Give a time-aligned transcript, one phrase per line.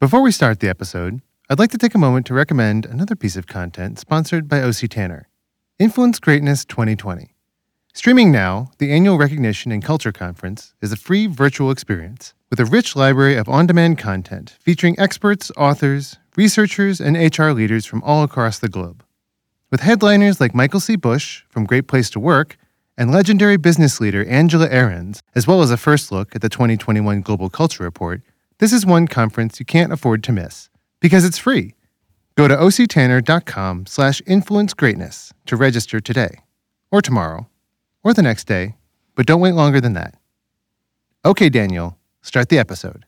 [0.00, 3.36] Before we start the episode, I'd like to take a moment to recommend another piece
[3.36, 5.28] of content sponsored by OC Tanner
[5.78, 7.34] Influence Greatness 2020.
[7.92, 12.64] Streaming now, the annual Recognition and Culture Conference is a free virtual experience with a
[12.64, 18.22] rich library of on demand content featuring experts, authors, researchers, and HR leaders from all
[18.22, 19.04] across the globe.
[19.70, 20.96] With headliners like Michael C.
[20.96, 22.56] Bush from Great Place to Work
[22.96, 27.20] and legendary business leader Angela Ahrendts, as well as a first look at the 2021
[27.20, 28.22] Global Culture Report,
[28.60, 30.68] this is one conference you can't afford to miss
[31.00, 31.74] because it's free.
[32.36, 36.40] Go to octanner.com slash influence greatness to register today,
[36.90, 37.48] or tomorrow,
[38.04, 38.76] or the next day,
[39.14, 40.14] but don't wait longer than that.
[41.24, 43.06] Okay, Daniel, start the episode.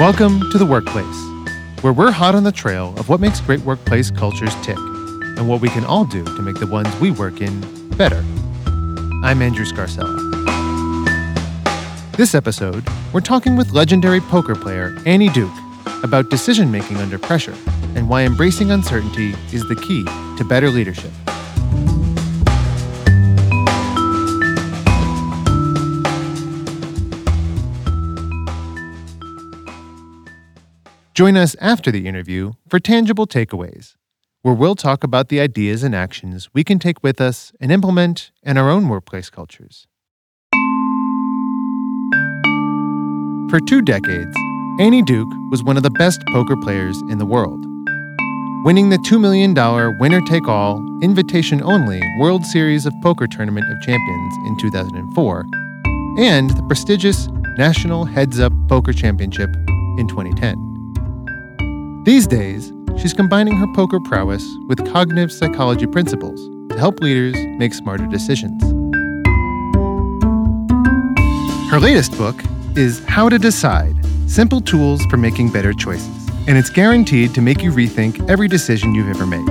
[0.00, 1.29] Welcome to the workplace,
[1.82, 5.62] where we're hot on the trail of what makes great workplace cultures tick and what
[5.62, 7.60] we can all do to make the ones we work in
[7.96, 8.22] better.
[9.24, 10.18] I'm Andrew Scarcella.
[12.16, 15.50] This episode, we're talking with legendary poker player Annie Duke
[16.02, 17.56] about decision making under pressure
[17.94, 20.04] and why embracing uncertainty is the key
[20.36, 21.10] to better leadership.
[31.20, 33.94] Join us after the interview for tangible takeaways,
[34.40, 38.30] where we'll talk about the ideas and actions we can take with us and implement
[38.42, 39.86] in our own workplace cultures.
[43.50, 44.34] For two decades,
[44.80, 47.60] Annie Duke was one of the best poker players in the world,
[48.64, 49.52] winning the $2 million
[49.98, 55.44] winner take all, invitation only World Series of Poker Tournament of Champions in 2004,
[56.16, 59.50] and the prestigious National Heads Up Poker Championship
[59.98, 60.69] in 2010.
[62.10, 67.72] These days, she's combining her poker prowess with cognitive psychology principles to help leaders make
[67.72, 68.60] smarter decisions.
[71.70, 72.34] Her latest book
[72.74, 73.94] is How to Decide
[74.26, 78.92] Simple Tools for Making Better Choices, and it's guaranteed to make you rethink every decision
[78.92, 79.48] you've ever made.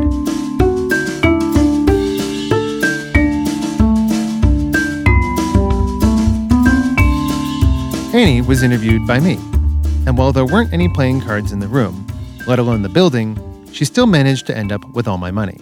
[8.14, 9.36] Annie was interviewed by me,
[10.06, 12.06] and while there weren't any playing cards in the room,
[12.48, 13.38] let alone the building,
[13.72, 15.60] she still managed to end up with all my money.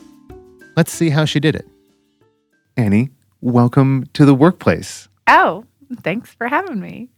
[0.76, 1.68] Let's see how she did it.
[2.76, 3.10] Annie,
[3.42, 5.10] welcome to the workplace.
[5.28, 5.66] Oh,
[6.02, 7.10] thanks for having me.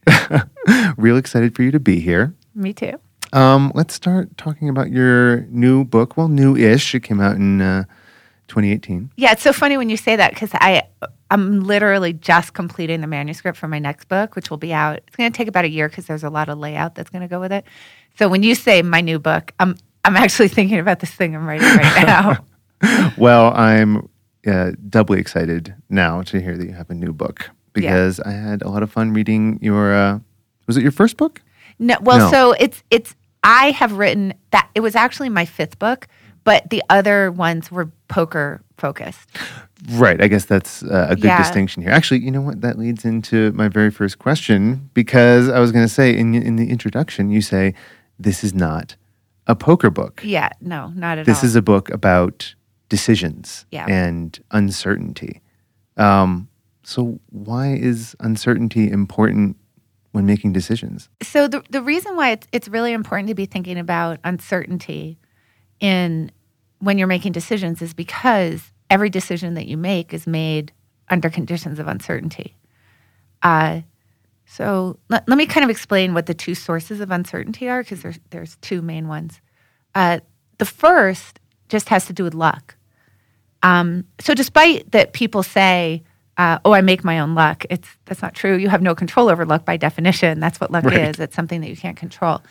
[0.98, 2.34] Real excited for you to be here.
[2.56, 3.00] Me too.
[3.34, 6.18] Um, let's start talking about your new book.
[6.18, 6.96] Well, new-ish.
[6.96, 7.84] It came out in uh,
[8.50, 9.12] 2018.
[9.16, 10.84] Yeah, it's so funny when you say that because I
[11.32, 15.00] I'm literally just completing the manuscript for my next book, which will be out.
[15.08, 17.22] It's going to take about a year because there's a lot of layout that's going
[17.22, 17.66] to go with it.
[18.18, 21.48] So when you say my new book, I'm I'm actually thinking about this thing I'm
[21.48, 22.46] writing right now.
[23.18, 24.10] well, I'm
[24.48, 28.30] uh, doubly excited now to hear that you have a new book because yeah.
[28.30, 29.94] I had a lot of fun reading your.
[29.94, 30.20] Uh,
[30.68, 31.42] was it your first book?
[31.78, 31.98] No.
[32.02, 32.32] Well, no.
[32.32, 36.08] so it's it's I have written that it was actually my fifth book,
[36.50, 39.30] but the other ones were poker focused.
[39.92, 40.20] Right.
[40.20, 41.38] I guess that's uh, a good yeah.
[41.38, 41.92] distinction here.
[41.92, 42.62] Actually, you know what?
[42.62, 46.56] That leads into my very first question because I was going to say in in
[46.56, 47.76] the introduction, you say
[48.18, 48.96] this is not
[49.46, 50.22] a poker book.
[50.26, 50.50] Yeah.
[50.60, 51.42] No, not at this all.
[51.42, 52.56] This is a book about
[52.90, 53.86] decisions yeah.
[53.88, 55.44] and uncertainty.
[55.98, 56.50] Um,
[56.84, 59.56] so why is uncertainty important
[60.14, 61.10] when making decisions?
[61.22, 65.20] So the the reason why it's it's really important to be thinking about uncertainty
[65.80, 66.32] in
[66.80, 70.72] when you're making decisions is because every decision that you make is made
[71.10, 72.56] under conditions of uncertainty.
[73.42, 73.82] Uh,
[74.46, 78.02] so let, let me kind of explain what the two sources of uncertainty are because
[78.02, 79.40] there's, there's two main ones.
[79.94, 80.20] Uh,
[80.58, 82.76] the first just has to do with luck.
[83.62, 86.04] Um, so despite that people say,
[86.38, 88.56] uh, oh, I make my own luck, it's, that's not true.
[88.56, 90.40] You have no control over luck by definition.
[90.40, 91.10] That's what luck right.
[91.10, 91.20] is.
[91.20, 92.42] It's something that you can't control.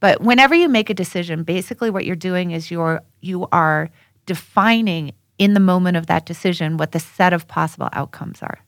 [0.00, 3.90] But whenever you make a decision, basically what you're doing is you're you are
[4.26, 8.58] defining in the moment of that decision what the set of possible outcomes are.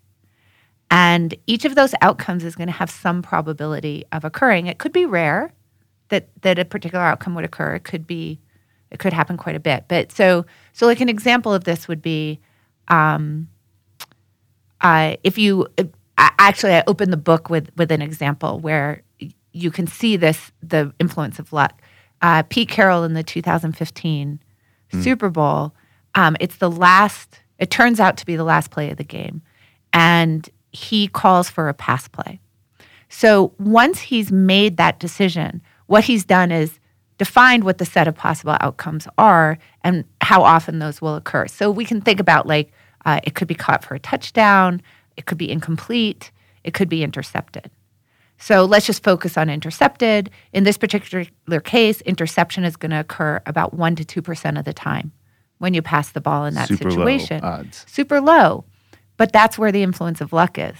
[0.90, 4.66] And each of those outcomes is going to have some probability of occurring.
[4.66, 5.52] It could be rare
[6.08, 7.74] that that a particular outcome would occur.
[7.74, 8.40] It could be
[8.90, 9.84] it could happen quite a bit.
[9.88, 12.40] But so so like an example of this would be
[12.88, 13.48] um,
[14.80, 15.66] uh, if you
[16.16, 19.02] actually I opened the book with with an example where
[19.58, 21.80] you can see this the influence of luck.
[22.20, 24.40] Uh, Pete Carroll in the 2015
[24.92, 25.02] mm.
[25.02, 25.72] Super Bowl.
[26.14, 27.40] Um, it's the last.
[27.58, 29.42] It turns out to be the last play of the game,
[29.92, 32.40] and he calls for a pass play.
[33.08, 36.78] So once he's made that decision, what he's done is
[37.16, 41.46] defined what the set of possible outcomes are and how often those will occur.
[41.46, 42.70] So we can think about like
[43.06, 44.82] uh, it could be caught for a touchdown,
[45.16, 46.30] it could be incomplete,
[46.64, 47.70] it could be intercepted.
[48.38, 50.30] So let's just focus on intercepted.
[50.52, 54.72] In this particular case, interception is going to occur about 1% to 2% of the
[54.72, 55.12] time
[55.58, 57.42] when you pass the ball in that Super situation.
[57.42, 57.84] low odds.
[57.88, 58.64] Super low.
[59.16, 60.76] But that's where the influence of luck is.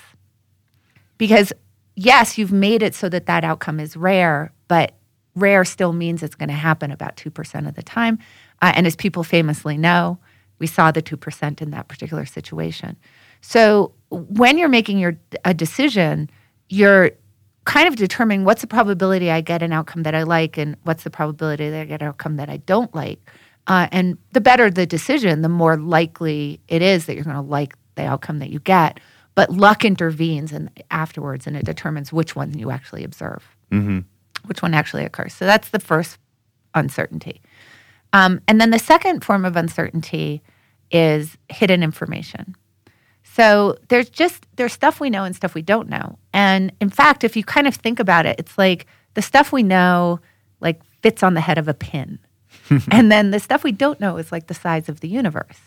[1.18, 1.52] Because
[1.96, 4.94] yes, you've made it so that that outcome is rare, but
[5.34, 8.18] rare still means it's going to happen about 2% of the time.
[8.62, 10.18] Uh, and as people famously know,
[10.60, 12.96] we saw the 2% in that particular situation.
[13.40, 16.30] So when you're making your a decision,
[16.68, 17.12] you're
[17.68, 21.04] kind of determining what's the probability I get an outcome that I like and what's
[21.04, 23.20] the probability that I get an outcome that I don't like.
[23.66, 27.42] Uh, and the better the decision, the more likely it is that you're going to
[27.42, 29.00] like the outcome that you get.
[29.34, 33.98] But luck intervenes and afterwards, and it determines which one you actually observe, Mm-hmm.
[34.46, 35.34] which one actually occurs.
[35.34, 36.16] So that's the first
[36.74, 37.42] uncertainty.
[38.14, 40.42] Um, and then the second form of uncertainty
[40.90, 42.56] is hidden information.
[43.38, 46.18] So there's just there's stuff we know and stuff we don't know.
[46.32, 49.62] And in fact, if you kind of think about it, it's like the stuff we
[49.62, 50.18] know
[50.60, 52.18] like fits on the head of a pin.
[52.90, 55.60] and then the stuff we don't know is like the size of the universe.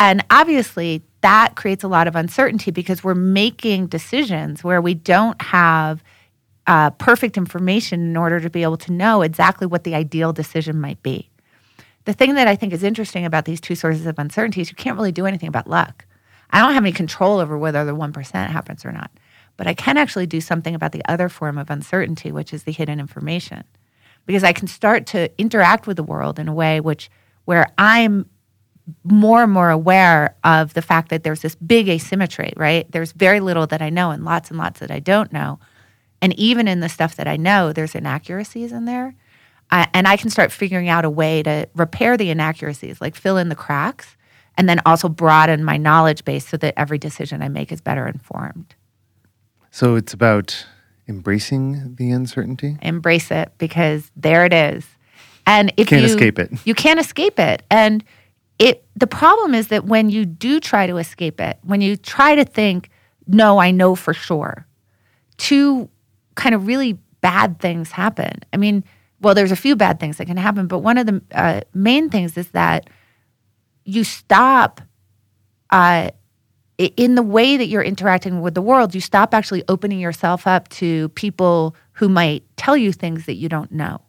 [0.00, 5.40] And obviously, that creates a lot of uncertainty because we're making decisions where we don't
[5.40, 6.02] have
[6.66, 10.80] uh, perfect information in order to be able to know exactly what the ideal decision
[10.80, 11.30] might be.
[12.04, 14.76] The thing that I think is interesting about these two sources of uncertainty is you
[14.76, 16.04] can't really do anything about luck.
[16.52, 19.10] I don't have any control over whether the 1% happens or not,
[19.56, 22.72] but I can actually do something about the other form of uncertainty, which is the
[22.72, 23.64] hidden information.
[24.26, 27.10] Because I can start to interact with the world in a way which
[27.44, 28.26] where I'm
[29.04, 32.90] more and more aware of the fact that there's this big asymmetry, right?
[32.90, 35.58] There's very little that I know and lots and lots that I don't know.
[36.20, 39.14] And even in the stuff that I know, there's inaccuracies in there.
[39.70, 43.48] And I can start figuring out a way to repair the inaccuracies, like fill in
[43.48, 44.16] the cracks,
[44.56, 48.06] and then also broaden my knowledge base so that every decision I make is better
[48.06, 48.74] informed.
[49.70, 50.66] So it's about
[51.08, 52.76] embracing the uncertainty.
[52.82, 54.86] Embrace it because there it is.
[55.46, 56.50] And if you Can't escape it.
[56.64, 57.62] you can't escape it.
[57.70, 58.04] And
[58.58, 62.34] it the problem is that when you do try to escape it, when you try
[62.34, 62.90] to think,
[63.26, 64.66] no, I know for sure,
[65.36, 65.88] two
[66.34, 68.40] kind of really bad things happen.
[68.52, 68.84] I mean,
[69.20, 72.10] well, there's a few bad things that can happen, but one of the uh, main
[72.10, 72.90] things is that
[73.84, 74.80] you stop
[75.70, 76.10] uh,
[76.78, 78.94] in the way that you're interacting with the world.
[78.94, 83.48] You stop actually opening yourself up to people who might tell you things that you
[83.48, 84.00] don't know.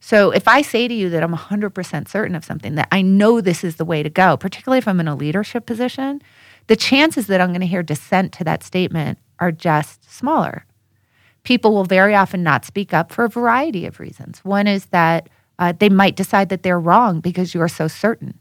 [0.00, 3.40] So if I say to you that I'm 100% certain of something, that I know
[3.40, 6.20] this is the way to go, particularly if I'm in a leadership position,
[6.66, 10.66] the chances that I'm going to hear dissent to that statement are just smaller.
[11.44, 14.40] People will very often not speak up for a variety of reasons.
[14.44, 15.28] One is that
[15.60, 18.40] uh, they might decide that they're wrong because you are so certain.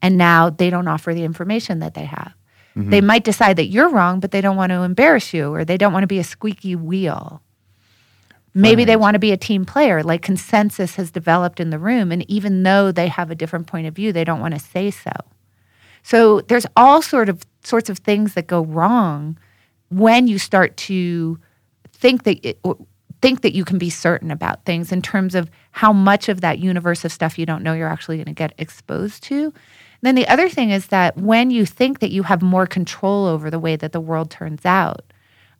[0.00, 2.34] And now they don't offer the information that they have.
[2.76, 2.90] Mm-hmm.
[2.90, 5.76] They might decide that you're wrong, but they don't want to embarrass you or they
[5.76, 7.42] don't want to be a squeaky wheel.
[8.54, 12.10] Maybe they want to be a team player, like consensus has developed in the room.
[12.10, 14.90] And even though they have a different point of view, they don't want to say
[14.90, 15.12] so.
[16.02, 19.38] So there's all sort of sorts of things that go wrong
[19.90, 21.38] when you start to
[21.92, 22.58] think that it,
[23.20, 26.58] think that you can be certain about things in terms of how much of that
[26.58, 29.52] universe of stuff you don't know you're actually going to get exposed to.
[30.02, 33.50] Then the other thing is that when you think that you have more control over
[33.50, 35.12] the way that the world turns out,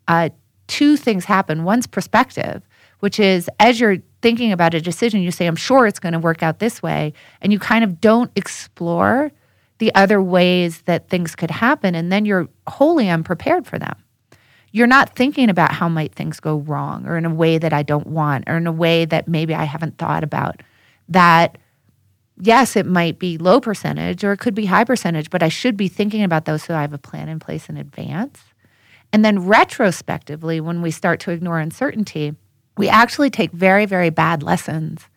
[0.06, 0.30] uh,
[0.68, 1.64] two things happen.
[1.64, 2.62] One's perspective,
[3.00, 6.18] which is as you're thinking about a decision, you say, I'm sure it's going to
[6.18, 7.12] work out this way.
[7.40, 9.32] And you kind of don't explore
[9.78, 11.94] the other ways that things could happen.
[11.94, 13.94] And then you're wholly unprepared for them.
[14.70, 17.82] You're not thinking about how might things go wrong or in a way that I
[17.82, 20.62] don't want or in a way that maybe I haven't thought about.
[21.08, 21.58] That
[22.40, 25.76] yes, it might be low percentage or it could be high percentage, but I should
[25.76, 28.40] be thinking about those so I have a plan in place in advance.
[29.12, 32.34] And then retrospectively, when we start to ignore uncertainty,
[32.76, 35.08] we actually take very, very bad lessons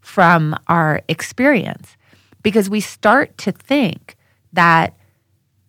[0.00, 1.96] from our experience
[2.42, 4.16] because we start to think
[4.52, 4.96] that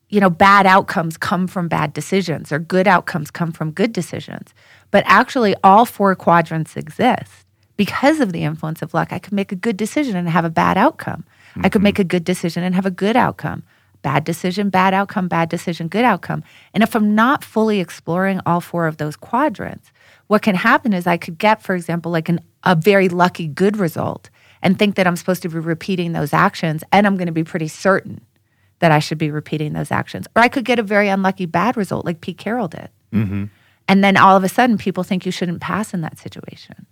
[0.09, 4.53] you know bad outcomes come from bad decisions or good outcomes come from good decisions
[4.89, 7.45] but actually all four quadrants exist
[7.77, 10.49] because of the influence of luck i could make a good decision and have a
[10.49, 11.23] bad outcome
[11.63, 13.63] i could make a good decision and have a good outcome
[14.01, 18.61] bad decision bad outcome bad decision good outcome and if i'm not fully exploring all
[18.61, 19.91] four of those quadrants
[20.27, 23.77] what can happen is i could get for example like an, a very lucky good
[23.77, 24.29] result
[24.61, 27.43] and think that i'm supposed to be repeating those actions and i'm going to be
[27.43, 28.21] pretty certain
[28.81, 30.27] that I should be repeating those actions.
[30.35, 32.89] Or I could get a very unlucky bad result like Pete Carroll did.
[33.13, 33.45] Mm-hmm.
[33.87, 36.85] And then all of a sudden, people think you shouldn't pass in that situation.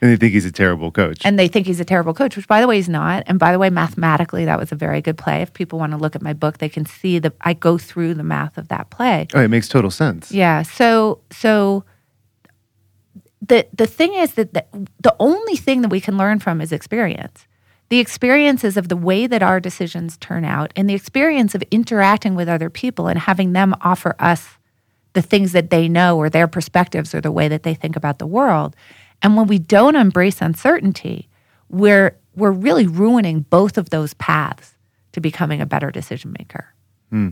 [0.00, 1.22] And they think he's a terrible coach.
[1.24, 3.22] And they think he's a terrible coach, which by the way he's not.
[3.26, 5.40] And by the way, mathematically that was a very good play.
[5.40, 8.14] If people want to look at my book, they can see that I go through
[8.14, 9.26] the math of that play.
[9.34, 10.30] Oh, it makes total sense.
[10.30, 10.62] Yeah.
[10.62, 11.84] So so
[13.40, 14.64] the the thing is that the,
[15.00, 17.46] the only thing that we can learn from is experience.
[17.88, 22.34] The experiences of the way that our decisions turn out and the experience of interacting
[22.34, 24.58] with other people and having them offer us
[25.12, 28.18] the things that they know or their perspectives or the way that they think about
[28.18, 28.74] the world.
[29.22, 31.28] And when we don't embrace uncertainty,
[31.68, 34.74] we're we're really ruining both of those paths
[35.12, 36.74] to becoming a better decision maker.
[37.10, 37.30] Hmm.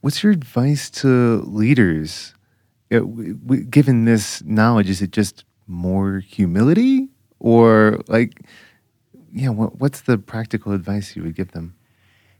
[0.00, 2.34] What's your advice to leaders
[2.94, 3.00] uh,
[3.70, 7.08] given this knowledge, is it just more humility
[7.38, 8.42] or like,
[9.32, 11.74] yeah, what, what's the practical advice you would give them?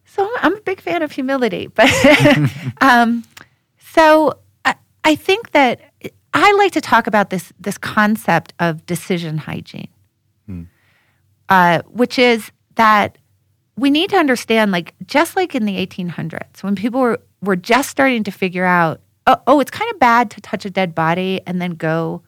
[0.04, 1.90] So I'm a big fan of humility, but
[2.80, 3.24] um,
[3.78, 5.80] so I, I think that
[6.34, 9.88] I like to talk about this this concept of decision hygiene,
[10.46, 10.62] hmm.
[11.48, 13.16] uh, which is that
[13.76, 17.88] we need to understand, like just like in the 1800s, when people were were just
[17.88, 21.40] starting to figure out oh, oh, it's kind of bad to touch a dead body
[21.46, 22.22] and then go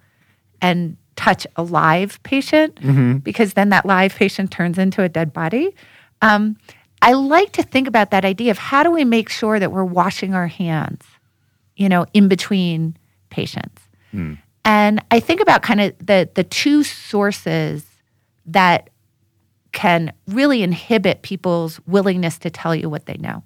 [0.62, 3.18] and touch a live patient mm-hmm.
[3.18, 5.74] because then that live patient turns into a dead body.
[6.22, 6.56] Um,
[7.02, 9.84] I like to think about that idea of how do we make sure that we're
[9.84, 11.04] washing our hands,
[11.76, 12.96] you know, in between
[13.30, 13.82] patients.
[14.16, 14.38] Mm.
[14.64, 17.84] And I think about kind of the the two sources
[18.46, 18.90] that
[19.72, 23.42] can really inhibit people's willingness to tell you what they know.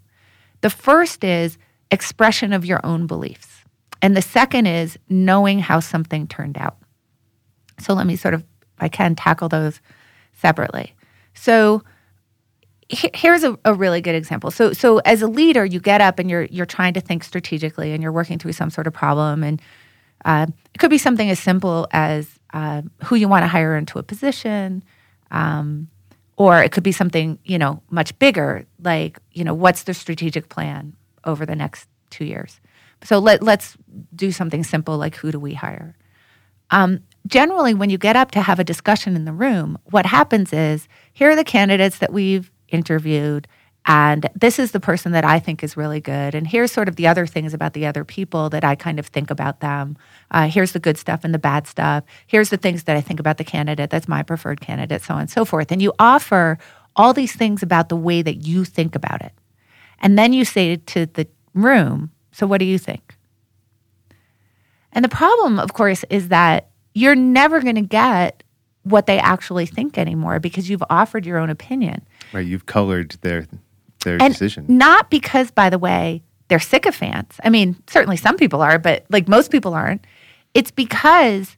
[0.60, 1.58] The first is
[1.90, 3.64] expression of your own beliefs.
[4.00, 6.76] And the second is knowing how something turned out.
[7.80, 9.80] So let me sort of, if I can tackle those
[10.32, 10.94] separately.
[11.34, 11.82] So
[12.88, 14.50] here's a, a, really good example.
[14.50, 17.92] So, so as a leader, you get up and you're you're trying to think strategically,
[17.92, 19.62] and you're working through some sort of problem, and
[20.24, 23.98] uh, it could be something as simple as uh, who you want to hire into
[23.98, 24.82] a position,
[25.30, 25.88] um,
[26.36, 30.48] or it could be something you know much bigger, like you know what's the strategic
[30.48, 32.60] plan over the next two years.
[33.02, 33.76] So let, let's
[34.14, 35.96] do something simple like who do we hire?
[36.70, 40.52] Um, generally, when you get up to have a discussion in the room, what happens
[40.52, 43.48] is here are the candidates that we've interviewed,
[43.86, 46.34] and this is the person that I think is really good.
[46.34, 49.06] And here's sort of the other things about the other people that I kind of
[49.06, 49.96] think about them.
[50.30, 52.04] Uh, here's the good stuff and the bad stuff.
[52.26, 53.90] Here's the things that I think about the candidate.
[53.90, 55.72] That's my preferred candidate, so on and so forth.
[55.72, 56.58] And you offer
[56.94, 59.32] all these things about the way that you think about it.
[60.00, 63.16] And then you say to the room, So what do you think?
[64.92, 68.42] And the problem, of course, is that you're never going to get
[68.82, 72.06] what they actually think anymore because you've offered your own opinion.
[72.32, 72.46] Right.
[72.46, 73.46] You've colored their
[74.04, 74.66] their and decision.
[74.68, 77.38] Not because, by the way, they're sycophants.
[77.44, 80.06] I mean, certainly some people are, but like most people aren't.
[80.54, 81.56] It's because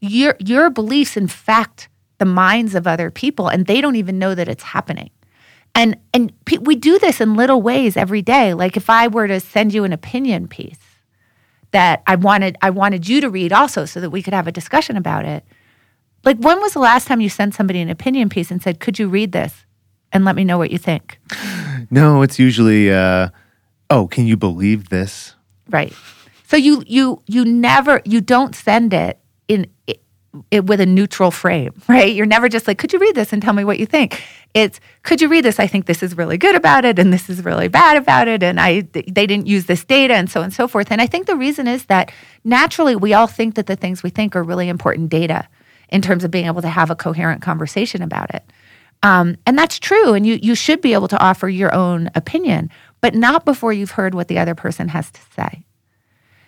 [0.00, 1.88] your your beliefs infect
[2.18, 5.10] the minds of other people and they don't even know that it's happening
[5.74, 9.38] and and we do this in little ways every day like if i were to
[9.38, 10.78] send you an opinion piece
[11.72, 14.52] that i wanted i wanted you to read also so that we could have a
[14.52, 15.44] discussion about it
[16.24, 18.98] like when was the last time you sent somebody an opinion piece and said could
[18.98, 19.65] you read this
[20.12, 21.18] and let me know what you think
[21.90, 23.28] no it's usually uh,
[23.90, 25.34] oh can you believe this
[25.70, 25.92] right
[26.46, 29.66] so you you you never you don't send it in
[30.50, 32.14] it with a neutral frame, right?
[32.14, 34.22] You're never just like, could you read this and tell me what you think?
[34.54, 35.60] It's, could you read this?
[35.60, 38.42] I think this is really good about it and this is really bad about it.
[38.42, 40.90] And I, they didn't use this data and so on and so forth.
[40.90, 42.10] And I think the reason is that
[42.44, 45.48] naturally we all think that the things we think are really important data
[45.90, 48.44] in terms of being able to have a coherent conversation about it.
[49.02, 50.14] Um, and that's true.
[50.14, 53.92] And you, you should be able to offer your own opinion, but not before you've
[53.92, 55.64] heard what the other person has to say.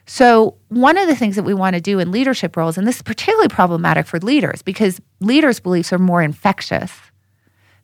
[0.06, 2.96] So, one of the things that we want to do in leadership roles, and this
[2.96, 6.90] is particularly problematic for leaders because leaders' beliefs are more infectious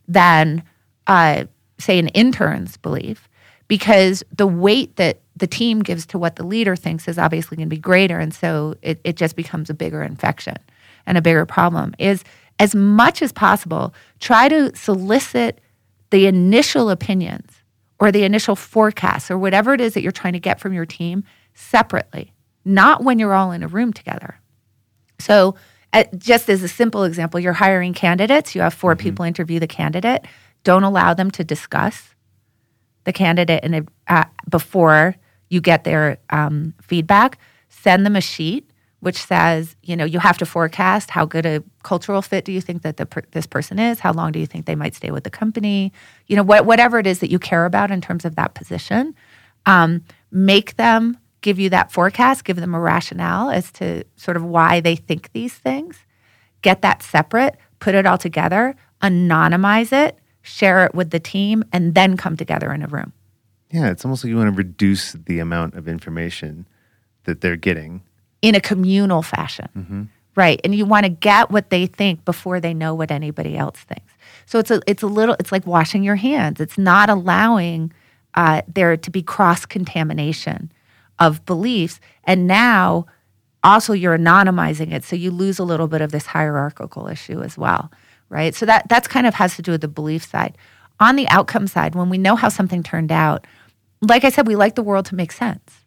[0.09, 0.63] than,
[1.07, 1.45] uh,
[1.79, 3.29] say, an intern's belief,
[3.69, 7.69] because the weight that the team gives to what the leader thinks is obviously going
[7.69, 8.19] to be greater.
[8.19, 10.57] And so it, it just becomes a bigger infection
[11.07, 11.95] and a bigger problem.
[11.99, 12.25] Is
[12.59, 15.61] as much as possible, try to solicit
[16.11, 17.51] the initial opinions
[17.99, 20.87] or the initial forecasts or whatever it is that you're trying to get from your
[20.87, 22.33] team separately,
[22.65, 24.39] not when you're all in a room together.
[25.19, 25.55] So,
[25.93, 29.03] uh, just as a simple example, you're hiring candidates, you have 4 mm-hmm.
[29.03, 30.25] people interview the candidate.
[30.65, 32.15] Don't allow them to discuss
[33.05, 35.15] the candidate in a, uh, before
[35.51, 37.39] you get their um, feedback.
[37.69, 38.69] Send them a sheet
[39.05, 42.61] which says, you know, you have to forecast how good a cultural fit do you
[42.63, 44.01] think that the, this person is?
[44.01, 45.93] How long do you think they might stay with the company?
[46.27, 49.15] You know, what, whatever it is that you care about in terms of that position,
[49.67, 54.43] um, make them give you that forecast, give them a rationale as to sort of
[54.43, 55.99] why they think these things.
[56.65, 61.95] get that separate, put it all together, anonymize it, share it with the team, and
[61.95, 63.13] then come together in a room.
[63.71, 66.67] Yeah, it's almost like you want to reduce the amount of information
[67.25, 68.03] that they're getting
[68.45, 69.69] in a communal fashion.
[69.75, 70.03] Mm-hmm.
[70.37, 70.61] Right.
[70.65, 74.13] And you want to get what they think before they know what anybody else thinks.
[74.47, 76.61] So it's a it's a little it's like washing your hands.
[76.61, 77.93] It's not allowing
[78.35, 80.71] uh, there to be cross contamination
[81.19, 82.01] of beliefs.
[82.25, 83.07] And now
[83.63, 87.57] also you're anonymizing it, so you lose a little bit of this hierarchical issue as
[87.57, 87.91] well.
[88.29, 88.55] Right.
[88.55, 90.59] So that that's kind of has to do with the belief side.
[91.01, 93.47] On the outcome side, when we know how something turned out,
[94.03, 95.85] like I said, we like the world to make sense.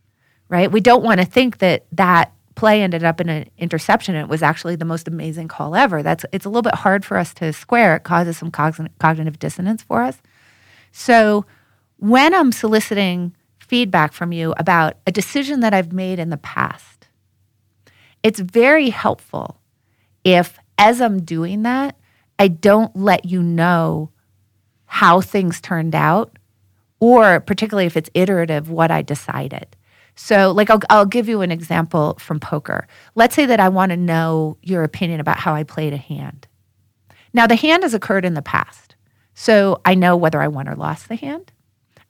[0.49, 0.71] Right.
[0.71, 4.43] We don't want to think that that play ended up in an interception it was
[4.43, 6.03] actually the most amazing call ever.
[6.03, 7.95] That's it's a little bit hard for us to square.
[7.95, 10.21] It causes some cognitive dissonance for us.
[10.91, 11.45] So
[11.97, 17.07] when I'm soliciting feedback from you about a decision that I've made in the past,
[18.23, 19.61] it's very helpful
[20.23, 21.95] if as I'm doing that,
[22.39, 24.09] I don't let you know
[24.85, 26.37] how things turned out
[26.99, 29.75] or particularly if it's iterative what I decided.
[30.19, 32.88] So, like, I'll, I'll give you an example from poker.
[33.13, 36.47] Let's say that I want to know your opinion about how I played a hand.
[37.33, 38.95] Now, the hand has occurred in the past.
[39.36, 41.51] So, I know whether I won or lost the hand.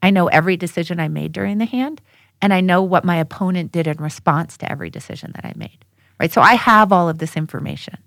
[0.02, 2.02] I know every decision I made during the hand.
[2.42, 5.84] And I know what my opponent did in response to every decision that I made.
[6.18, 6.32] Right.
[6.32, 7.98] So, I have all of this information.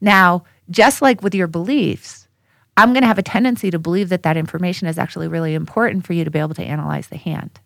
[0.00, 2.28] Now, just like with your beliefs,
[2.78, 6.06] I'm going to have a tendency to believe that that information is actually really important
[6.06, 7.60] for you to be able to analyze the hand.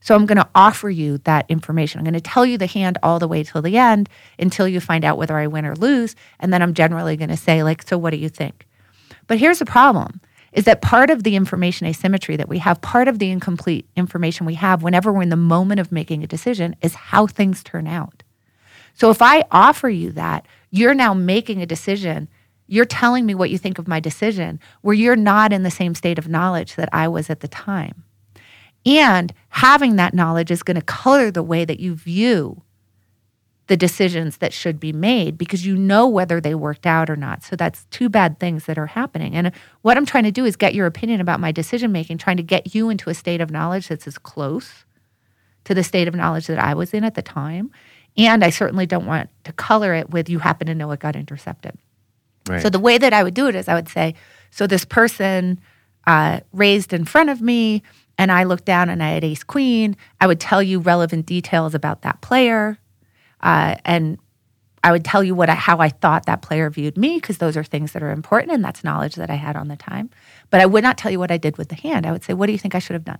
[0.00, 1.98] So I'm going to offer you that information.
[1.98, 4.80] I'm going to tell you the hand all the way till the end until you
[4.80, 6.14] find out whether I win or lose.
[6.38, 8.66] And then I'm generally going to say, like, so what do you think?
[9.26, 10.20] But here's the problem
[10.52, 14.46] is that part of the information asymmetry that we have, part of the incomplete information
[14.46, 17.86] we have whenever we're in the moment of making a decision is how things turn
[17.86, 18.22] out.
[18.94, 22.28] So if I offer you that, you're now making a decision.
[22.68, 25.94] You're telling me what you think of my decision, where you're not in the same
[25.94, 28.04] state of knowledge that I was at the time.
[28.86, 32.62] And having that knowledge is going to color the way that you view
[33.66, 37.42] the decisions that should be made because you know whether they worked out or not.
[37.42, 39.34] So that's two bad things that are happening.
[39.34, 39.50] And
[39.82, 42.44] what I'm trying to do is get your opinion about my decision making, trying to
[42.44, 44.84] get you into a state of knowledge that's as close
[45.64, 47.72] to the state of knowledge that I was in at the time.
[48.16, 51.16] And I certainly don't want to color it with you happen to know it got
[51.16, 51.76] intercepted.
[52.48, 52.62] Right.
[52.62, 54.14] So the way that I would do it is I would say,
[54.52, 55.60] so this person
[56.06, 57.82] uh, raised in front of me,
[58.18, 61.74] and I looked down and I had ace queen, I would tell you relevant details
[61.74, 62.78] about that player.
[63.40, 64.18] Uh, and
[64.82, 67.56] I would tell you what I, how I thought that player viewed me because those
[67.56, 70.10] are things that are important and that's knowledge that I had on the time.
[70.50, 72.06] But I would not tell you what I did with the hand.
[72.06, 73.18] I would say, "What do you think I should have done?"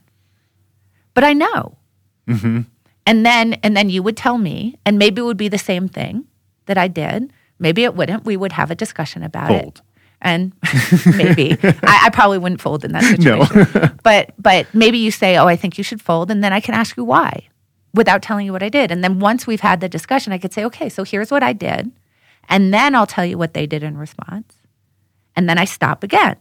[1.12, 1.76] But I know.
[2.28, 2.60] Mm-hmm.
[3.04, 5.88] And then and then you would tell me, and maybe it would be the same
[5.88, 6.26] thing
[6.66, 7.32] that I did.
[7.58, 8.24] Maybe it wouldn't.
[8.24, 9.80] We would have a discussion about it
[10.22, 10.52] and
[11.16, 13.66] maybe I, I, probably wouldn't fold in that situation.
[13.74, 13.90] No.
[14.02, 16.74] but but maybe you say, "Oh, I think you should fold," and then I can
[16.74, 17.48] ask you why,
[17.94, 18.90] without telling you what I did.
[18.90, 21.52] And then once we've had the discussion, I could say, "Okay, so here's what I
[21.52, 21.92] did,"
[22.48, 24.56] and then I'll tell you what they did in response,
[25.34, 26.36] and then I stop again.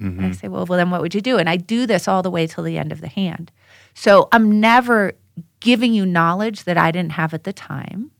[0.00, 0.18] Mm-hmm.
[0.18, 2.22] And I say, "Well, well, then what would you do?" And I do this all
[2.22, 3.50] the way till the end of the hand.
[3.94, 5.12] So I'm never
[5.60, 8.10] giving you knowledge that I didn't have at the time,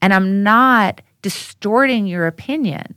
[0.00, 2.96] and I'm not distorting your opinion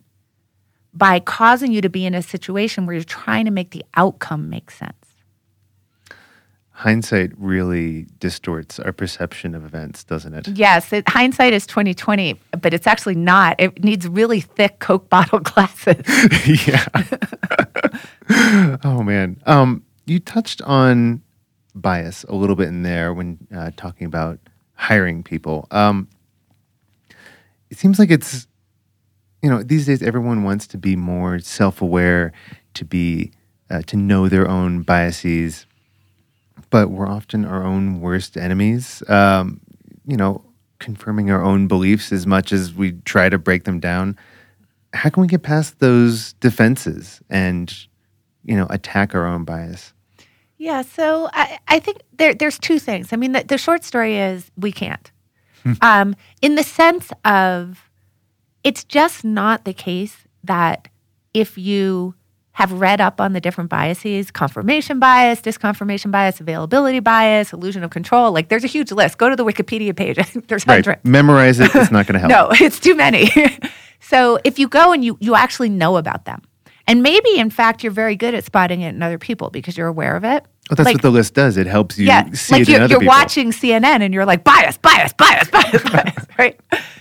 [0.96, 4.50] by causing you to be in a situation where you're trying to make the outcome
[4.50, 4.94] make sense.
[6.72, 10.48] Hindsight really distorts our perception of events, doesn't it?
[10.50, 13.56] Yes, it, hindsight is 2020, but it's actually not.
[13.60, 16.04] It needs really thick Coke bottle glasses.
[16.68, 16.86] yeah.
[18.84, 21.22] oh man, um, you touched on
[21.76, 24.40] bias a little bit in there when uh, talking about
[24.74, 25.68] hiring people.
[25.72, 26.10] Um,
[27.70, 28.48] it seems like it's
[29.46, 32.34] you know, these days everyone wants to be more self-aware,
[32.74, 33.32] to be
[33.70, 35.68] uh, to know their own biases,
[36.72, 39.04] but we're often our own worst enemies.
[39.08, 39.62] Um,
[40.08, 40.44] you know,
[40.80, 44.18] confirming our own beliefs as much as we try to break them down.
[44.96, 47.72] How can we get past those defenses and,
[48.46, 49.94] you know, attack our own bias?
[50.58, 53.14] Yeah, so I, I think there, there's two things.
[53.14, 55.12] I mean, the, the short story is we can't.
[55.62, 55.74] Hmm.
[55.82, 57.85] um, in the sense of
[58.66, 60.90] it's just not the case that
[61.34, 62.16] if you
[62.54, 67.92] have read up on the different biases confirmation bias, disconfirmation bias, availability bias, illusion of
[67.92, 68.32] control.
[68.32, 69.18] Like there's a huge list.
[69.18, 70.16] Go to the Wikipedia page.
[70.48, 70.84] there's right.
[70.84, 71.06] hundreds.
[71.06, 71.70] Memorize it.
[71.76, 72.30] It's not going to help.
[72.32, 73.30] no, it's too many.
[74.00, 76.42] so if you go and you, you actually know about them,
[76.88, 79.88] and maybe in fact you're very good at spotting it in other people because you're
[79.88, 80.44] aware of it.
[80.70, 81.58] Well, that's like, what the list does.
[81.58, 83.16] It helps you yeah, see like it you're, in other you're people.
[83.16, 86.60] watching CNN and you're like bias, bias, bias, bias, bias, right?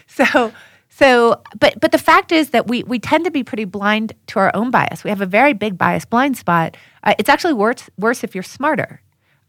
[0.08, 0.52] So
[0.96, 4.38] So, but but the fact is that we we tend to be pretty blind to
[4.38, 5.02] our own bias.
[5.02, 6.76] We have a very big bias blind spot.
[7.02, 9.00] Uh, it's actually worse worse if you're smarter,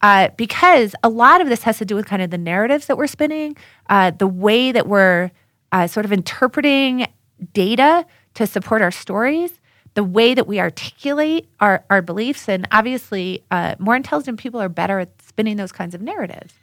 [0.01, 2.97] uh, because a lot of this has to do with kind of the narratives that
[2.97, 3.55] we're spinning,
[3.91, 5.29] uh, the way that we're
[5.71, 7.05] uh, sort of interpreting
[7.53, 9.59] data to support our stories,
[9.93, 14.69] the way that we articulate our our beliefs, and obviously, uh, more intelligent people are
[14.69, 16.55] better at spinning those kinds of narratives.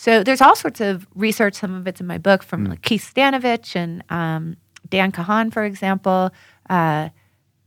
[0.00, 1.54] So there's all sorts of research.
[1.56, 4.56] Some of it's in my book from like Keith Stanovich and um,
[4.88, 6.30] Dan Kahan, for example,
[6.70, 7.08] uh,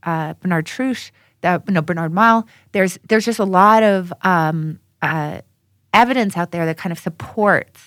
[0.03, 2.47] uh, Bernard Trusch, the, no Bernard Mile.
[2.71, 5.41] There's there's just a lot of um, uh,
[5.93, 7.81] evidence out there that kind of supports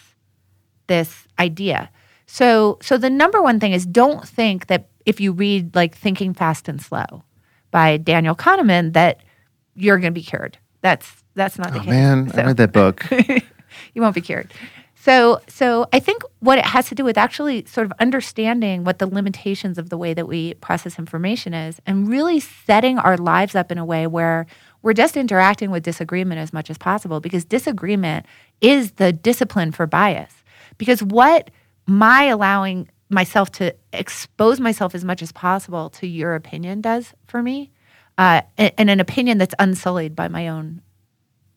[0.88, 1.88] this idea.
[2.26, 6.34] So so the number one thing is don't think that if you read like Thinking
[6.34, 7.24] Fast and Slow
[7.70, 9.22] by Daniel Kahneman that
[9.74, 10.58] you're going to be cured.
[10.82, 11.88] That's that's not the Oh case.
[11.88, 13.06] man, So- I read that book.
[13.94, 14.52] you won't be cured.
[14.96, 18.98] So, so I think what it has to do with actually sort of understanding what
[18.98, 23.54] the limitations of the way that we process information is, and really setting our lives
[23.54, 24.46] up in a way where
[24.80, 28.24] we're just interacting with disagreement as much as possible, because disagreement
[28.62, 30.32] is the discipline for bias.
[30.78, 31.50] Because what
[31.86, 37.42] my allowing myself to expose myself as much as possible to your opinion does for
[37.42, 37.70] me,
[38.16, 40.80] uh, and and an opinion that's unsullied by my own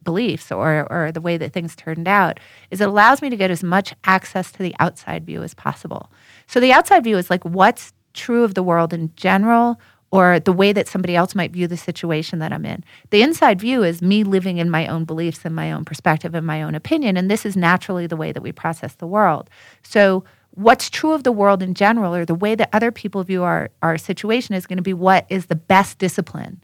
[0.07, 2.39] beliefs or, or the way that things turned out
[2.71, 6.09] is it allows me to get as much access to the outside view as possible.
[6.47, 10.53] So the outside view is like what's true of the world in general or the
[10.53, 12.85] way that somebody else might view the situation that I'm in.
[13.09, 16.47] The inside view is me living in my own beliefs and my own perspective and
[16.47, 17.17] my own opinion.
[17.17, 19.49] And this is naturally the way that we process the world.
[19.83, 23.43] So what's true of the world in general or the way that other people view
[23.43, 26.61] our, our situation is going to be what is the best discipline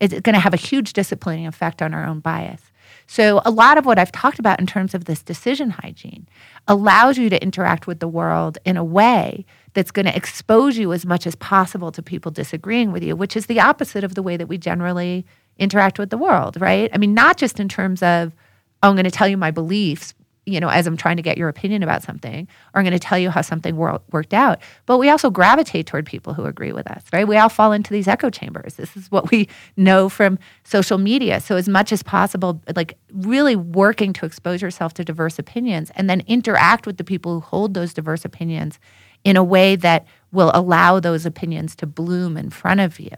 [0.00, 2.62] it's going to have a huge disciplining effect on our own bias.
[3.06, 6.28] So, a lot of what I've talked about in terms of this decision hygiene
[6.66, 10.92] allows you to interact with the world in a way that's going to expose you
[10.92, 14.22] as much as possible to people disagreeing with you, which is the opposite of the
[14.22, 15.24] way that we generally
[15.58, 16.90] interact with the world, right?
[16.92, 18.34] I mean, not just in terms of,
[18.82, 20.14] oh, I'm going to tell you my beliefs,
[20.48, 22.98] you know, as I'm trying to get your opinion about something, or I'm going to
[22.98, 24.60] tell you how something wor- worked out.
[24.86, 27.28] But we also gravitate toward people who agree with us, right?
[27.28, 28.74] We all fall into these echo chambers.
[28.74, 31.40] This is what we know from social media.
[31.40, 36.08] So, as much as possible, like really working to expose yourself to diverse opinions and
[36.08, 38.78] then interact with the people who hold those diverse opinions
[39.24, 43.10] in a way that will allow those opinions to bloom in front of you.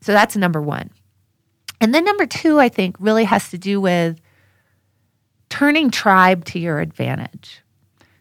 [0.00, 0.90] So, that's number one.
[1.80, 4.20] And then number two, I think, really has to do with
[5.54, 7.62] turning tribe to your advantage.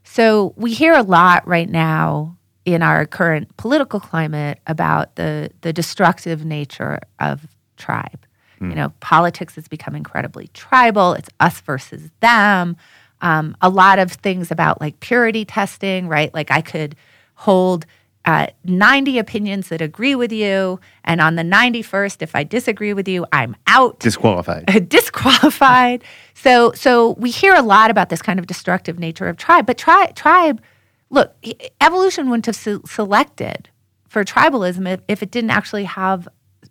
[0.03, 5.73] So we hear a lot right now in our current political climate about the the
[5.73, 8.23] destructive nature of tribe.
[8.69, 11.13] You know, politics has become incredibly tribal.
[11.13, 12.77] It's us versus them.
[13.19, 16.31] Um, a lot of things about like purity testing, right?
[16.35, 16.95] Like I could
[17.33, 17.87] hold
[18.25, 23.07] uh, 90 opinions that agree with you, and on the 91st, if I disagree with
[23.07, 24.87] you, I'm out Disqualified.
[24.89, 26.03] disqualified.
[26.33, 29.77] So so we hear a lot about this kind of destructive nature of tribe, but
[29.77, 30.61] tri- tribe,
[31.09, 31.35] look,
[31.81, 33.69] evolution wouldn't have se- selected
[34.07, 36.27] for tribalism if, if it didn't actually have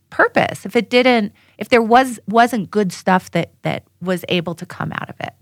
[0.09, 0.65] purpose.
[0.65, 4.93] If it didn't, if there was wasn't good stuff that that was able to come
[4.93, 5.35] out of it.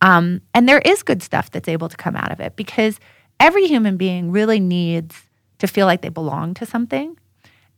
[0.00, 2.98] Um, and there is good stuff that's able to come out of it because
[3.40, 5.22] every human being really needs
[5.58, 7.18] to feel like they belong to something.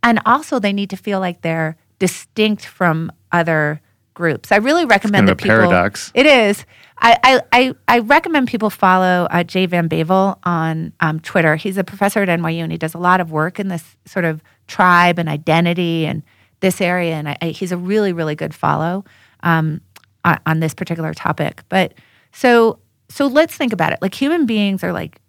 [0.03, 3.81] And also, they need to feel like they're distinct from other
[4.17, 4.51] groups.
[4.51, 5.71] I really recommend kind of that a people.
[5.71, 6.11] paradox.
[6.15, 6.65] It is.
[6.99, 11.55] I, I, I, recommend people follow uh, Jay Van Bavel on um, Twitter.
[11.57, 14.25] He's a professor at NYU and he does a lot of work in this sort
[14.25, 16.23] of tribe and identity and
[16.61, 17.15] this area.
[17.15, 19.05] And I, I, he's a really, really good follow
[19.43, 19.83] um,
[20.25, 21.63] on, on this particular topic.
[21.69, 21.93] But
[22.33, 22.79] so,
[23.11, 23.99] so let's think about it.
[24.01, 25.21] Like human beings are like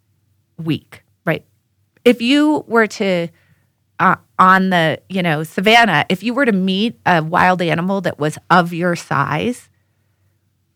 [0.57, 1.03] weak?
[2.05, 3.27] If you were to
[3.99, 8.19] uh, on the you know savannah, if you were to meet a wild animal that
[8.19, 9.69] was of your size,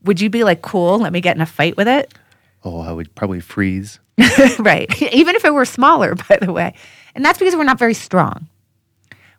[0.04, 2.14] would you be like, "Cool, let me get in a fight with it"?
[2.64, 4.00] Oh, I would probably freeze.
[4.60, 5.02] right.
[5.14, 6.74] Even if it were smaller, by the way.
[7.16, 8.48] And that's because we're not very strong.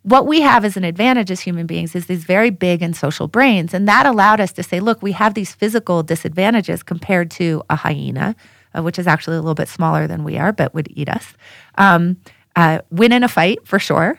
[0.03, 3.29] What we have as an advantage as human beings is these very big and social
[3.29, 3.73] brains.
[3.73, 7.77] And that allowed us to say, look, we have these physical disadvantages compared to a
[7.77, 8.35] hyena,
[8.75, 11.35] uh, which is actually a little bit smaller than we are, but would eat us.
[11.77, 12.17] Um,
[12.57, 14.19] uh, win in a fight for sure.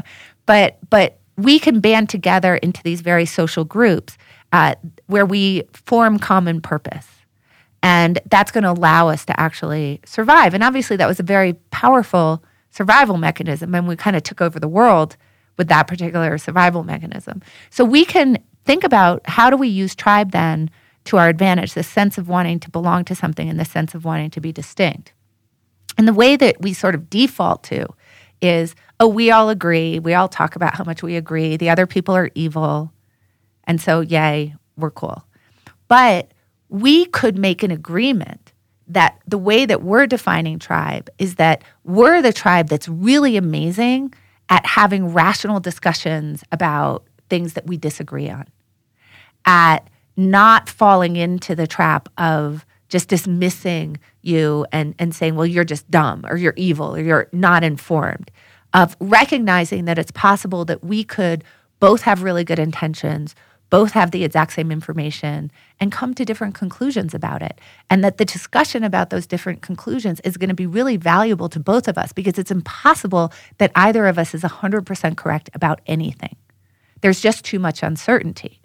[0.46, 4.16] but, but we can band together into these very social groups
[4.52, 4.74] uh,
[5.06, 7.08] where we form common purpose.
[7.82, 10.54] And that's going to allow us to actually survive.
[10.54, 13.74] And obviously, that was a very powerful survival mechanism.
[13.74, 15.16] And we kind of took over the world
[15.58, 17.42] with that particular survival mechanism.
[17.70, 20.70] So we can think about how do we use tribe then
[21.04, 24.04] to our advantage, the sense of wanting to belong to something and the sense of
[24.04, 25.12] wanting to be distinct.
[25.98, 27.86] And the way that we sort of default to
[28.40, 29.98] is, oh, we all agree.
[29.98, 31.56] We all talk about how much we agree.
[31.56, 32.92] The other people are evil.
[33.64, 35.24] And so, yay, we're cool.
[35.88, 36.32] But
[36.68, 38.52] we could make an agreement
[38.88, 44.12] that the way that we're defining tribe is that we're the tribe that's really amazing
[44.48, 48.46] at having rational discussions about things that we disagree on,
[49.46, 55.64] at not falling into the trap of just dismissing you and, and saying, well, you're
[55.64, 58.30] just dumb or you're evil or you're not informed,
[58.74, 61.42] of recognizing that it's possible that we could
[61.80, 63.34] both have really good intentions,
[63.70, 67.58] both have the exact same information, and come to different conclusions about it.
[67.88, 71.58] And that the discussion about those different conclusions is going to be really valuable to
[71.58, 76.36] both of us because it's impossible that either of us is 100% correct about anything.
[77.00, 78.60] There's just too much uncertainty.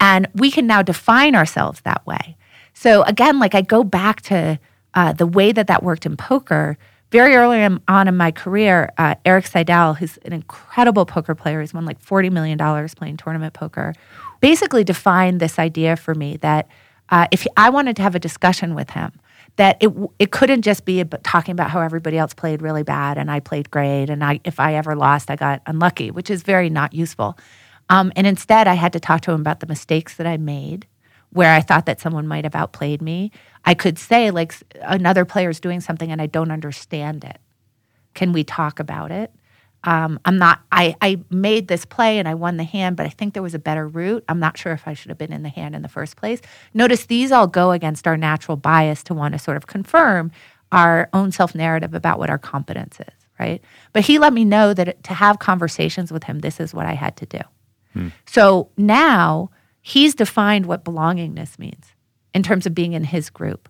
[0.00, 2.36] And we can now define ourselves that way.
[2.74, 4.58] So again, like I go back to
[4.94, 6.76] uh, the way that that worked in poker.
[7.10, 11.74] Very early on in my career, uh, Erik Seidel, who's an incredible poker player, he's
[11.74, 13.92] won like $40 million playing tournament poker,
[14.40, 16.68] basically defined this idea for me that
[17.10, 19.12] uh, if I wanted to have a discussion with him,
[19.56, 23.30] that it it couldn't just be talking about how everybody else played really bad and
[23.30, 26.70] I played great and I if I ever lost I got unlucky, which is very
[26.70, 27.36] not useful.
[27.92, 30.86] Um, and instead, I had to talk to him about the mistakes that I made,
[31.28, 33.30] where I thought that someone might have outplayed me.
[33.66, 37.38] I could say like another player is doing something and I don't understand it.
[38.14, 39.30] Can we talk about it?
[39.84, 40.60] Um, I'm not.
[40.72, 43.54] I, I made this play and I won the hand, but I think there was
[43.54, 44.24] a better route.
[44.26, 46.40] I'm not sure if I should have been in the hand in the first place.
[46.72, 50.32] Notice these all go against our natural bias to want to sort of confirm
[50.70, 53.60] our own self narrative about what our competence is, right?
[53.92, 56.94] But he let me know that to have conversations with him, this is what I
[56.94, 57.40] had to do.
[58.26, 59.50] So now
[59.80, 61.86] he's defined what belongingness means
[62.34, 63.68] in terms of being in his group.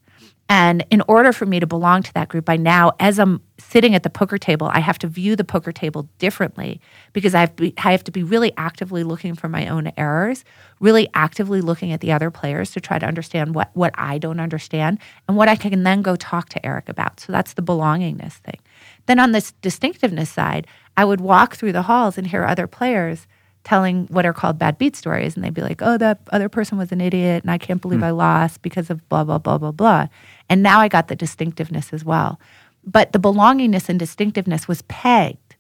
[0.49, 3.95] And in order for me to belong to that group, I now, as I'm sitting
[3.95, 6.79] at the poker table, I have to view the poker table differently
[7.15, 10.45] because I have, be, I have to be really actively looking for my own errors,
[10.79, 14.41] really actively looking at the other players to try to understand what, what I don't
[14.41, 17.21] understand and what I can then go talk to Erik about.
[17.21, 18.59] So that's the belongingness thing.
[19.07, 20.67] Then on this distinctiveness side,
[20.99, 23.27] I would walk through the halls and hear other players
[23.65, 26.79] telling what are called bad beat stories and they'd be like oh that other person
[26.79, 28.05] was an idiot and i can't believe mm.
[28.05, 30.07] i lost because of blah blah blah blah blah.
[30.49, 32.41] And now i got the distinctiveness as well.
[32.85, 35.57] But the belongingness and distinctiveness was pegged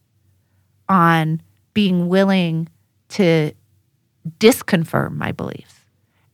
[0.88, 1.41] on
[1.73, 2.69] being willing
[3.11, 3.53] to
[4.38, 5.77] disconfirm my beliefs.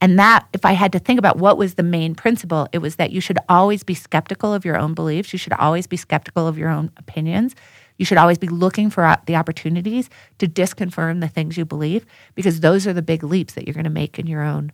[0.00, 2.96] And that if i had to think about what was the main principle it was
[2.96, 5.32] that you should always be skeptical of your own beliefs.
[5.32, 7.54] You should always be skeptical of your own opinions
[7.98, 10.08] you should always be looking for uh, the opportunities
[10.38, 13.84] to disconfirm the things you believe because those are the big leaps that you're going
[13.84, 14.72] to make in your own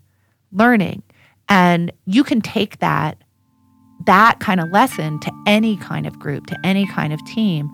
[0.52, 1.02] learning.
[1.48, 3.18] And you can take that
[4.06, 7.70] that kind of lesson to any kind of group, to any kind of team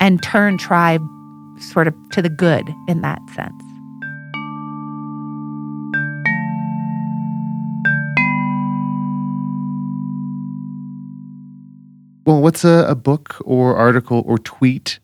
[0.00, 1.02] and turn tribe
[1.58, 3.69] sort of to the good in that sense.
[12.24, 14.98] Well, what's a, a book or article or tweet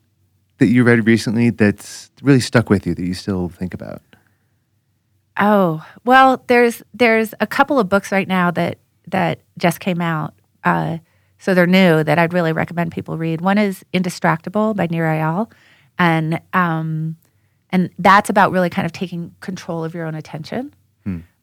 [0.59, 4.03] that you read recently that's really stuck with you that you still think about?
[5.39, 10.35] Oh well, there's there's a couple of books right now that that just came out,
[10.65, 10.99] uh,
[11.39, 13.43] so they're new that I'd really recommend people read.
[13.43, 15.53] One is Indistractable by Nir Eyal,
[15.99, 17.17] and um,
[17.71, 20.73] and that's about really kind of taking control of your own attention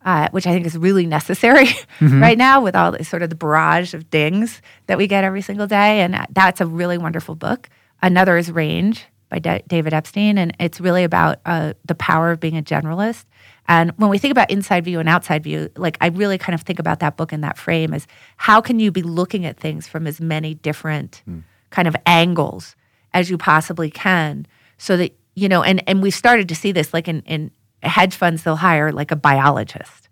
[0.05, 1.65] uh, which I think is really necessary
[1.99, 2.21] mm-hmm.
[2.21, 5.41] right now with all the sort of the barrage of dings that we get every
[5.41, 6.01] single day.
[6.01, 7.69] And that's a really wonderful book.
[8.01, 12.57] Another is Range by David Epstein, and it's really about uh, the power of being
[12.57, 13.25] a generalist.
[13.67, 16.61] And when we think about inside view and outside view, like I really kind of
[16.61, 19.87] think about that book in that frame as how can you be looking at things
[19.87, 21.43] from as many different mm.
[21.69, 22.75] kind of angles
[23.13, 24.45] as you possibly can
[24.77, 27.51] so that you know and and we've started to see this like in in
[27.87, 30.03] hedge funds they'll hire like a biologist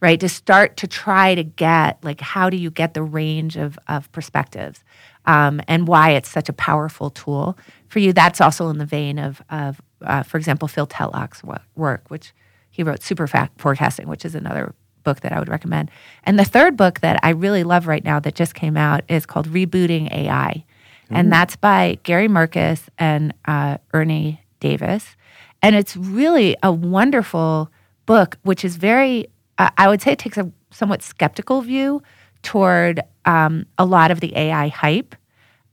[0.00, 3.78] right to start to try to get like how do you get the range of,
[3.88, 4.82] of perspectives
[5.26, 8.12] um, and why it's such a powerful tool for you.
[8.12, 11.42] That's also in the vein of, of uh, for example phil tetlock's
[11.76, 12.32] work which
[12.70, 13.26] he wrote super
[13.58, 15.90] forecasting which is another book that i would recommend.
[16.24, 19.26] And the third book that i really love right now that just came out is
[19.26, 20.64] called rebooting ai
[21.12, 25.16] and that's by gary marcus and uh, ernie davis
[25.62, 27.70] and it's really a wonderful
[28.06, 29.26] book, which is very,
[29.58, 32.02] uh, I would say it takes a somewhat skeptical view
[32.42, 35.14] toward um, a lot of the AI hype.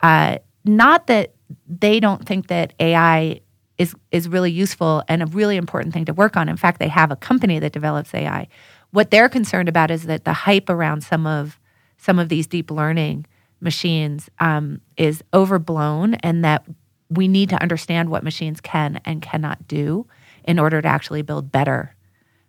[0.02, 1.34] Uh, not that
[1.68, 3.40] they don't think that AI
[3.78, 6.50] is, is really useful and a really important thing to work on.
[6.50, 8.48] In fact, they have a company that develops AI.
[8.92, 11.60] What they're concerned about is that the hype around some of
[12.00, 13.26] some of these deep learning
[13.60, 16.64] machines um, is overblown and that
[17.10, 20.06] we need to understand what machines can and cannot do
[20.44, 21.96] in order to actually build better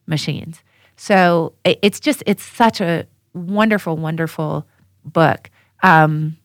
[0.07, 0.63] machines.
[0.97, 4.67] So it's just, it's such a wonderful, wonderful
[5.05, 5.51] book
[5.83, 6.37] um,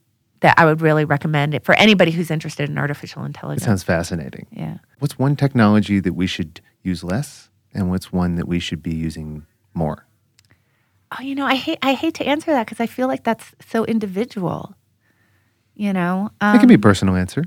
[0.41, 3.65] that I would really recommend it for anybody who's interested in artificial It intelligence.
[3.65, 4.45] sounds fascinating.
[4.51, 4.77] yeah.
[4.99, 8.93] What's one technology that we should use less, and what's one that we should be
[8.93, 10.05] using more?
[11.17, 13.53] Oh, you know, I hate I hate to answer that because I feel like that's
[13.67, 14.75] so individual.
[15.75, 17.43] You know, um, it can be a personal answer.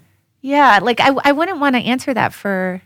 [0.47, 2.81] Yeah, like I, I wouldn't want to answer that for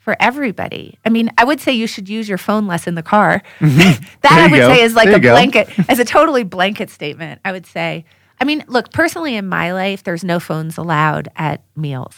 [0.00, 0.98] for everybody.
[1.02, 3.42] I mean, I would say you should use your phone less in the car.
[3.60, 4.68] that I would go.
[4.68, 7.40] say is like There a blanket, as a totally blanket statement.
[7.42, 8.04] I would say.
[8.38, 12.14] I mean, look, personally in my life, there's no phones allowed at meals,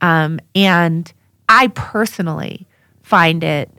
[0.00, 1.12] um, and
[1.48, 2.66] I personally
[3.04, 3.70] find it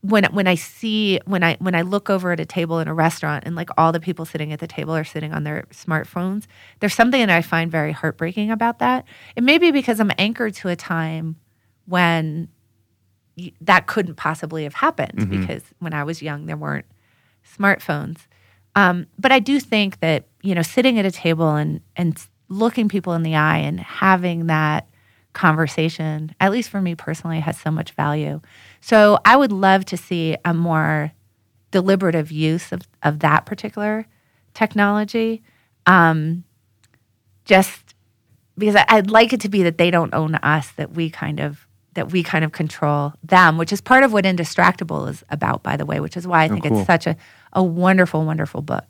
[0.00, 2.94] when when I see when I when I look over at a table in a
[2.94, 6.46] restaurant and like all the people sitting at the table are sitting on their smartphones,
[6.80, 9.04] there's something that I find very heartbreaking about that.
[9.34, 11.36] It may be because I'm anchored to a time
[11.86, 12.48] when
[13.60, 16.86] that couldn't possibly have happened because when I was young there weren't
[17.56, 18.18] smartphones.
[18.74, 22.16] Um, but I do think that you know sitting at a table and and
[22.48, 24.87] looking people in the eye and having that
[25.38, 28.40] conversation, at least for me personally, has so much value.
[28.80, 31.12] So I would love to see a more
[31.70, 34.06] deliberative use of, of that particular
[34.52, 35.42] technology.
[35.86, 36.42] Um,
[37.44, 37.94] just
[38.58, 41.40] because I, I'd like it to be that they don't own us, that we kind
[41.40, 45.62] of that we kind of control them, which is part of what Indistractable is about,
[45.62, 46.78] by the way, which is why I think cool.
[46.78, 47.16] it's such a,
[47.52, 48.84] a wonderful, wonderful book.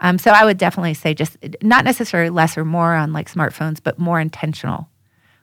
[0.00, 3.80] Um, so I would definitely say just not necessarily less or more on like smartphones,
[3.82, 4.88] but more intentional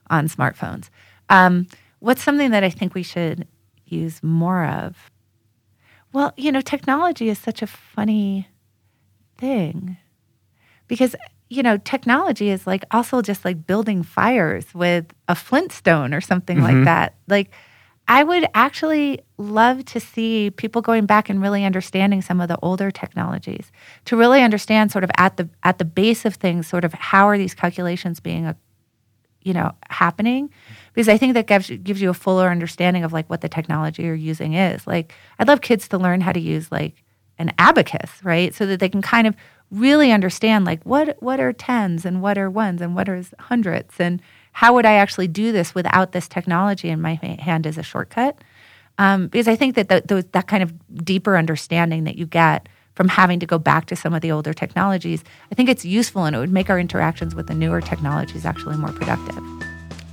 [0.10, 0.90] on smartphones.
[1.30, 1.68] Um,
[2.00, 3.48] what's something that I think we should
[3.86, 5.10] use more of?
[6.14, 8.48] Well, you know, technology is such a funny
[9.38, 9.98] thing
[10.88, 11.16] because
[11.50, 16.62] you know technology is like also just like building fires with a flintstone or something
[16.62, 17.52] like that like
[18.08, 22.58] i would actually love to see people going back and really understanding some of the
[22.62, 23.72] older technologies
[24.06, 27.28] to really understand sort of at the at the base of things sort of how
[27.28, 28.46] are these calculations being
[29.46, 30.50] you know happening.
[30.94, 34.04] Because i think that gives, gives you a fuller understanding of like what the technology
[34.04, 34.86] you're using is.
[34.86, 37.04] Like i'd love kids to learn how to use like
[37.38, 38.54] an abacus right?
[38.54, 39.36] So that they can kind of
[39.72, 44.00] really understand like what what are tens and what are ones and what are hundreds
[44.00, 47.84] and how would i actually do this without this technology in my hand as a
[47.84, 48.38] shortcut?
[48.98, 50.74] Um, because i think that the, those, that kind of
[51.06, 54.54] deeper understanding that you get from having to go back to some of the older
[54.54, 58.46] technologies i think it's useful and it would make our interactions with the newer technologies
[58.46, 59.38] actually more productive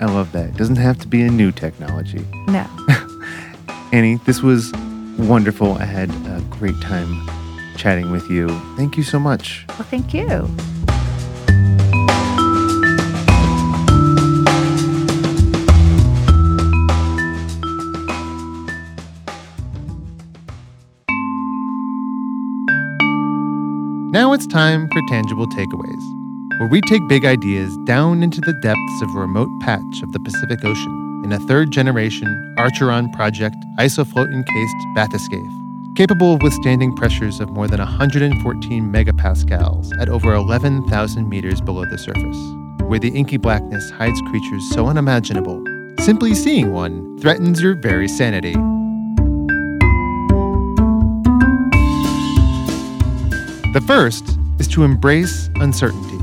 [0.00, 0.48] I love that.
[0.48, 2.26] It doesn't have to be a new technology.
[2.48, 2.66] no
[3.92, 4.72] Annie, this was
[5.16, 5.74] wonderful.
[5.74, 7.24] I had a great time
[7.76, 8.48] chatting with you.
[8.76, 9.64] Thank you so much.
[9.68, 10.50] well thank you
[24.12, 29.02] Now it's time for tangible takeaways, where we take big ideas down into the depths
[29.02, 34.30] of a remote patch of the Pacific Ocean in a third generation Archeron project isofloat
[34.30, 41.62] encased bathyscaphe, capable of withstanding pressures of more than 114 megapascals at over 11,000 meters
[41.62, 42.38] below the surface,
[42.82, 45.64] where the inky blackness hides creatures so unimaginable,
[46.00, 48.54] simply seeing one threatens your very sanity.
[53.72, 56.18] The first is to embrace uncertainty.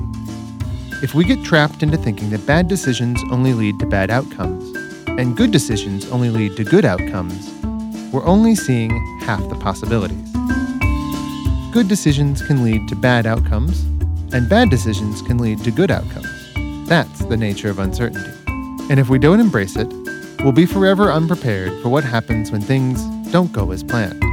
[1.02, 4.76] If we get trapped into thinking that bad decisions only lead to bad outcomes,
[5.08, 7.50] and good decisions only lead to good outcomes,
[8.14, 10.32] we're only seeing half the possibilities.
[11.74, 13.82] Good decisions can lead to bad outcomes,
[14.32, 16.88] and bad decisions can lead to good outcomes.
[16.88, 18.30] That's the nature of uncertainty.
[18.92, 19.92] And if we don't embrace it,
[20.44, 24.29] we'll be forever unprepared for what happens when things don't go as planned.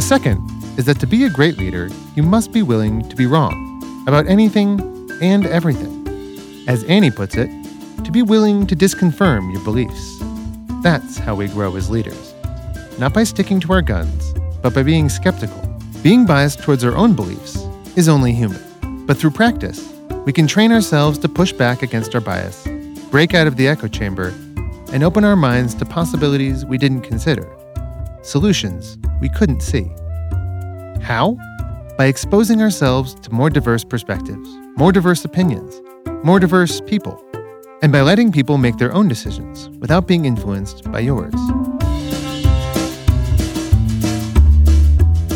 [0.00, 0.40] The second
[0.78, 4.26] is that to be a great leader, you must be willing to be wrong about
[4.28, 4.80] anything
[5.20, 6.08] and everything.
[6.66, 7.50] As Annie puts it,
[8.04, 10.18] to be willing to disconfirm your beliefs.
[10.82, 12.32] That's how we grow as leaders.
[12.98, 15.60] Not by sticking to our guns, but by being skeptical.
[16.02, 17.58] Being biased towards our own beliefs
[17.94, 19.04] is only human.
[19.04, 19.86] But through practice,
[20.24, 22.66] we can train ourselves to push back against our bias,
[23.10, 24.32] break out of the echo chamber,
[24.94, 27.54] and open our minds to possibilities we didn't consider
[28.22, 29.90] solutions we couldn't see.
[31.02, 31.36] How?
[31.96, 35.80] By exposing ourselves to more diverse perspectives, more diverse opinions,
[36.22, 37.22] more diverse people,
[37.82, 41.34] and by letting people make their own decisions without being influenced by yours.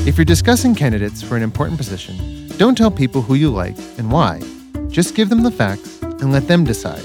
[0.06, 4.12] If you're discussing candidates for an important position, don't tell people who you like and
[4.12, 4.40] why.
[4.88, 7.02] Just give them the facts and let them decide.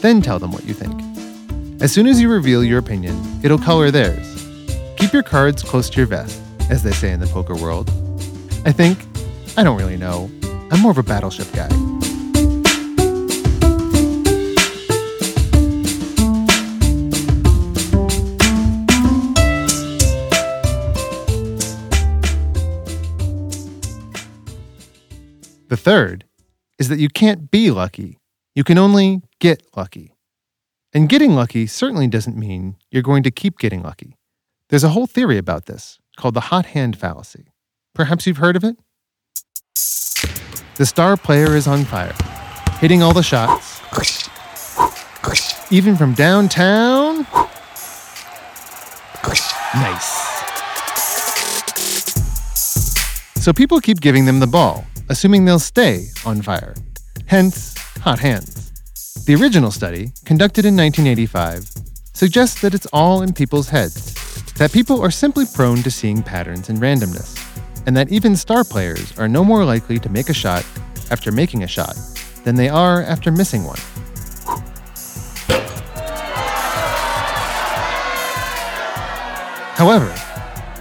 [0.00, 1.00] Then tell them what you think.
[1.80, 4.48] As soon as you reveal your opinion, it'll color theirs.
[4.96, 6.41] Keep your cards close to your vest,
[6.72, 7.90] as they say in the poker world.
[8.64, 8.98] I think,
[9.58, 10.30] I don't really know,
[10.70, 11.68] I'm more of a battleship guy.
[25.68, 26.24] The third
[26.78, 28.18] is that you can't be lucky.
[28.54, 30.14] You can only get lucky.
[30.94, 34.16] And getting lucky certainly doesn't mean you're going to keep getting lucky.
[34.70, 37.52] There's a whole theory about this called the hot hand fallacy.
[37.94, 38.76] Perhaps you've heard of it?
[40.76, 42.14] The star player is on fire,
[42.80, 43.80] hitting all the shots,
[45.70, 47.26] even from downtown.
[49.74, 50.22] Nice.
[53.42, 56.74] So people keep giving them the ball, assuming they'll stay on fire.
[57.26, 58.72] Hence, hot hands.
[59.26, 61.70] The original study, conducted in 1985,
[62.12, 64.14] suggests that it's all in people's heads,
[64.62, 67.36] that people are simply prone to seeing patterns and randomness,
[67.84, 70.64] and that even star players are no more likely to make a shot
[71.10, 71.96] after making a shot
[72.44, 73.76] than they are after missing one.
[79.74, 80.14] However,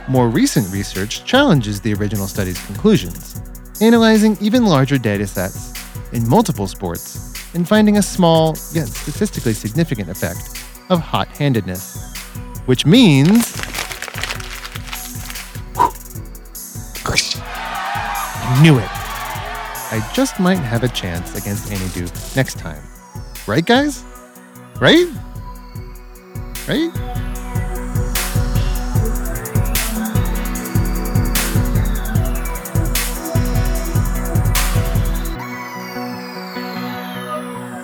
[0.07, 3.41] more recent research challenges the original study's conclusions,
[3.81, 5.73] analyzing even larger data sets
[6.11, 11.97] in multiple sports and finding a small yet statistically significant effect of hot handedness.
[12.67, 13.70] Which means.
[18.59, 18.89] Knew it!
[19.93, 22.81] I just might have a chance against Annie Duke next time.
[23.47, 24.03] Right, guys?
[24.79, 25.07] Right?
[26.67, 26.91] Right?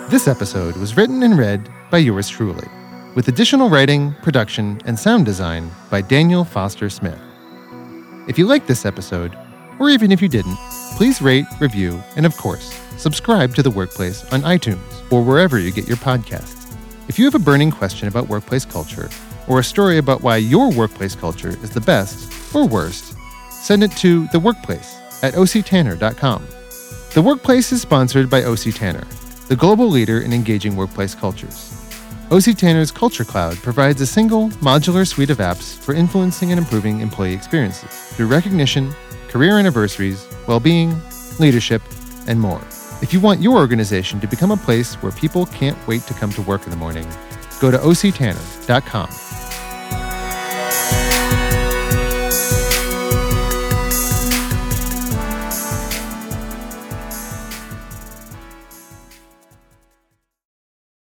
[0.09, 2.67] This episode was written and read by yours truly,
[3.15, 7.19] with additional writing, production, and sound design by Daniel Foster Smith.
[8.27, 9.37] If you like this episode,
[9.79, 10.57] or even if you didn't,
[10.95, 15.71] please rate, review, and of course, subscribe to The Workplace on iTunes or wherever you
[15.71, 16.75] get your podcasts.
[17.07, 19.09] If you have a burning question about workplace culture,
[19.47, 23.15] or a story about why your workplace culture is the best or worst,
[23.49, 26.45] send it to The Workplace at octanner.com.
[27.13, 29.07] The Workplace is sponsored by OC Tanner
[29.47, 31.73] the global leader in engaging workplace cultures.
[32.31, 36.99] OC Tanner's Culture Cloud provides a single, modular suite of apps for influencing and improving
[36.99, 38.93] employee experiences through recognition,
[39.27, 40.95] career anniversaries, well being,
[41.39, 41.81] leadership,
[42.27, 42.61] and more.
[43.01, 46.31] If you want your organization to become a place where people can't wait to come
[46.31, 47.07] to work in the morning,
[47.59, 49.26] go to octanner.com